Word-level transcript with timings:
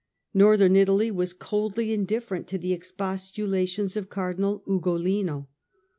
Northern 0.33 0.75
Italy 0.75 1.11
was 1.11 1.31
coldly 1.31 1.93
indifferent 1.93 2.47
to 2.47 2.57
the 2.57 2.73
expostulations 2.73 3.95
of 3.95 4.09
Cardinal 4.09 4.63
Ugolino. 4.67 5.45